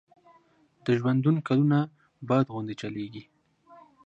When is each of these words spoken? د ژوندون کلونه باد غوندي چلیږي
د 0.85 0.87
ژوندون 0.99 1.35
کلونه 1.47 1.79
باد 2.29 2.45
غوندي 2.53 2.75
چلیږي 2.81 3.23